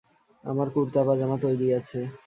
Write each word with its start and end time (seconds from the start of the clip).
আমার 0.43 0.67
কুর্তা 0.73 1.01
পাজামা 1.07 1.37
তৈরী 1.43 1.67
আছে। 1.79 1.99